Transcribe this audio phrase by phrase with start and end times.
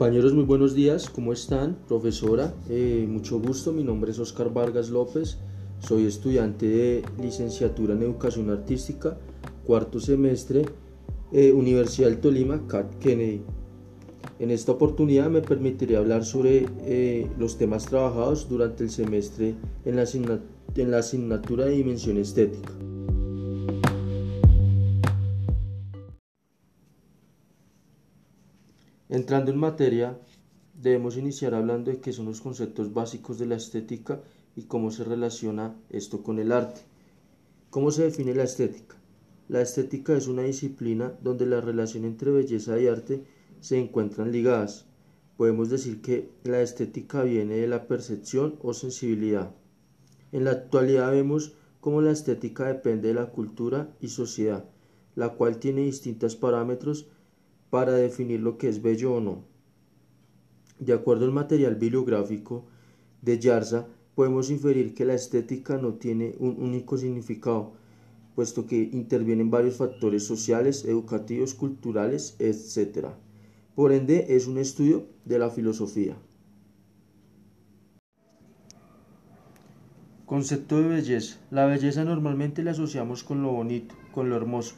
[0.00, 1.76] Compañeros, muy buenos días, ¿cómo están?
[1.86, 5.36] Profesora, eh, mucho gusto, mi nombre es Oscar Vargas López,
[5.78, 9.18] soy estudiante de licenciatura en Educación Artística,
[9.66, 10.64] cuarto semestre,
[11.32, 13.42] eh, Universidad del Tolima, CAT Kennedy.
[14.38, 19.54] En esta oportunidad me permitiré hablar sobre eh, los temas trabajados durante el semestre
[19.84, 20.04] en la,
[20.76, 22.72] en la asignatura de Dimensión Estética.
[29.10, 30.16] Entrando en materia,
[30.72, 34.20] debemos iniciar hablando de qué son los conceptos básicos de la estética
[34.54, 36.82] y cómo se relaciona esto con el arte.
[37.70, 38.94] ¿Cómo se define la estética?
[39.48, 43.24] La estética es una disciplina donde la relación entre belleza y arte
[43.58, 44.86] se encuentran ligadas.
[45.36, 49.50] Podemos decir que la estética viene de la percepción o sensibilidad.
[50.30, 54.66] En la actualidad vemos cómo la estética depende de la cultura y sociedad,
[55.16, 57.08] la cual tiene distintos parámetros
[57.70, 59.44] para definir lo que es bello o no.
[60.78, 62.64] De acuerdo al material bibliográfico
[63.22, 67.72] de Yarza, podemos inferir que la estética no tiene un único significado,
[68.34, 73.08] puesto que intervienen varios factores sociales, educativos, culturales, etc.
[73.74, 76.16] Por ende, es un estudio de la filosofía.
[80.26, 81.38] Concepto de belleza.
[81.50, 84.76] La belleza normalmente la asociamos con lo bonito, con lo hermoso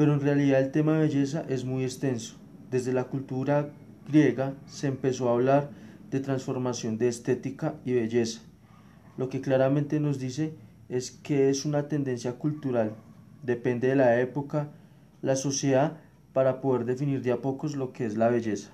[0.00, 2.36] pero en realidad el tema de belleza es muy extenso.
[2.70, 3.68] Desde la cultura
[4.08, 5.68] griega se empezó a hablar
[6.10, 8.40] de transformación de estética y belleza.
[9.18, 10.54] Lo que claramente nos dice
[10.88, 12.94] es que es una tendencia cultural,
[13.42, 14.70] depende de la época,
[15.20, 15.98] la sociedad,
[16.32, 18.70] para poder definir de a pocos lo que es la belleza.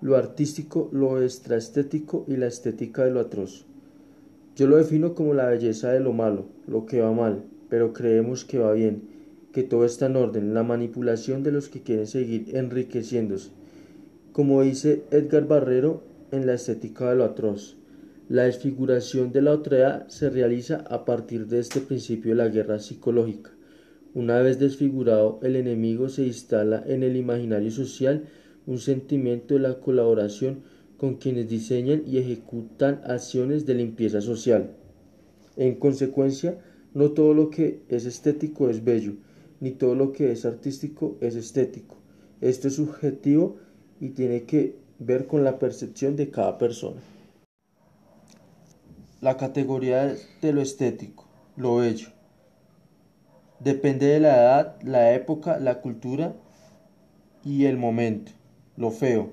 [0.00, 3.64] Lo artístico, lo extraestético y la estética de lo atroz.
[4.56, 8.44] Yo lo defino como la belleza de lo malo, lo que va mal, pero creemos
[8.44, 9.04] que va bien,
[9.50, 13.48] que todo está en orden, la manipulación de los que quieren seguir enriqueciéndose.
[14.32, 16.02] Como dice Edgar Barrero
[16.32, 17.78] en la estética de lo atroz,
[18.28, 22.78] la desfiguración de la otredad se realiza a partir de este principio de la guerra
[22.78, 23.52] psicológica.
[24.12, 28.24] Una vez desfigurado, el enemigo se instala en el imaginario social
[28.66, 30.58] un sentimiento de la colaboración
[30.98, 34.72] con quienes diseñan y ejecutan acciones de limpieza social.
[35.56, 36.58] En consecuencia,
[36.94, 39.14] no todo lo que es estético es bello,
[39.60, 41.96] ni todo lo que es artístico es estético.
[42.40, 43.56] Esto es subjetivo
[44.00, 47.00] y tiene que ver con la percepción de cada persona.
[49.20, 52.08] La categoría de lo estético, lo bello.
[53.60, 56.34] Depende de la edad, la época, la cultura
[57.44, 58.32] y el momento.
[58.76, 59.30] Lo feo.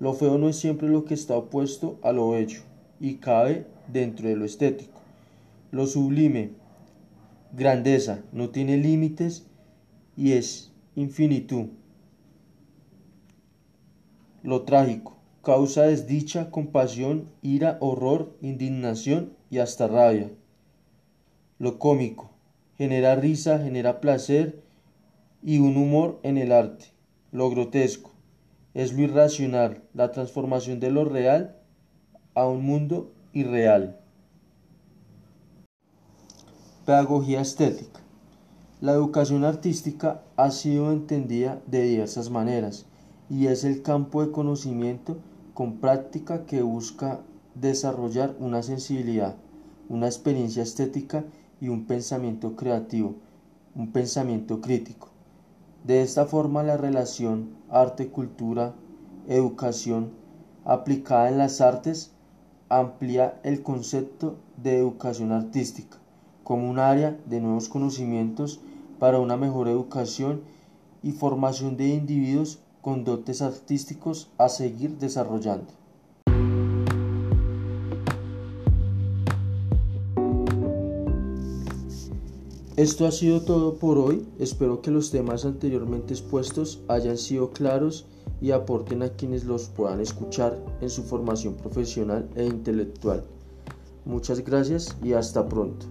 [0.00, 2.62] Lo feo no es siempre lo que está opuesto a lo bello
[2.98, 5.00] y cabe dentro de lo estético.
[5.70, 6.63] Lo sublime
[7.56, 9.46] grandeza, no tiene límites
[10.16, 11.66] y es infinitud.
[14.42, 20.30] Lo trágico, causa desdicha, compasión, ira, horror, indignación y hasta rabia.
[21.58, 22.30] Lo cómico,
[22.76, 24.62] genera risa, genera placer
[25.42, 26.86] y un humor en el arte.
[27.30, 28.12] Lo grotesco,
[28.74, 31.56] es lo irracional, la transformación de lo real
[32.34, 34.03] a un mundo irreal.
[36.84, 38.00] Pedagogía estética.
[38.82, 42.84] La educación artística ha sido entendida de diversas maneras
[43.30, 45.16] y es el campo de conocimiento
[45.54, 47.20] con práctica que busca
[47.54, 49.34] desarrollar una sensibilidad,
[49.88, 51.24] una experiencia estética
[51.58, 53.14] y un pensamiento creativo,
[53.74, 55.08] un pensamiento crítico.
[55.84, 58.74] De esta forma la relación arte-cultura,
[59.26, 60.10] educación
[60.66, 62.12] aplicada en las artes
[62.68, 66.03] amplía el concepto de educación artística
[66.44, 68.60] como un área de nuevos conocimientos
[68.98, 70.42] para una mejor educación
[71.02, 75.72] y formación de individuos con dotes artísticos a seguir desarrollando.
[82.76, 88.04] Esto ha sido todo por hoy, espero que los temas anteriormente expuestos hayan sido claros
[88.40, 93.22] y aporten a quienes los puedan escuchar en su formación profesional e intelectual.
[94.04, 95.86] Muchas gracias y hasta pronto.